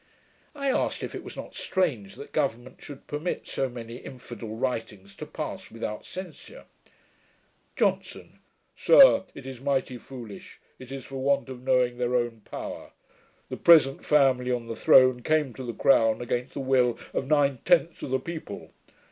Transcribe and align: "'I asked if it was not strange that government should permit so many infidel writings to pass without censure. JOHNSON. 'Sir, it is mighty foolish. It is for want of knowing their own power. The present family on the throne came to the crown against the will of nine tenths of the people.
"'I 0.55 0.71
asked 0.71 1.03
if 1.03 1.13
it 1.13 1.23
was 1.23 1.35
not 1.35 1.53
strange 1.53 2.15
that 2.15 2.31
government 2.31 2.81
should 2.81 3.05
permit 3.05 3.45
so 3.45 3.69
many 3.69 3.97
infidel 3.97 4.49
writings 4.55 5.13
to 5.17 5.27
pass 5.27 5.69
without 5.69 6.07
censure. 6.07 6.65
JOHNSON. 7.75 8.39
'Sir, 8.75 9.25
it 9.35 9.45
is 9.45 9.61
mighty 9.61 9.99
foolish. 9.99 10.59
It 10.79 10.91
is 10.91 11.05
for 11.05 11.17
want 11.17 11.49
of 11.49 11.61
knowing 11.61 11.99
their 11.99 12.15
own 12.15 12.41
power. 12.45 12.93
The 13.49 13.57
present 13.57 14.03
family 14.03 14.51
on 14.51 14.65
the 14.65 14.75
throne 14.75 15.21
came 15.21 15.53
to 15.53 15.63
the 15.63 15.71
crown 15.71 16.19
against 16.19 16.55
the 16.55 16.61
will 16.61 16.97
of 17.13 17.27
nine 17.27 17.59
tenths 17.63 18.01
of 18.01 18.09
the 18.09 18.19
people. 18.19 18.71